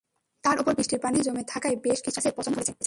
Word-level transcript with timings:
তার 0.43 0.57
ওপর 0.59 0.73
বৃষ্টির 0.75 0.99
পানি 0.99 1.17
জমে 1.21 1.43
থাকায় 1.47 1.75
বেশ 1.75 1.99
কিছু 2.01 2.17
ধানগাছে 2.17 2.37
পচন 2.37 2.51
ধরেছে। 2.53 2.73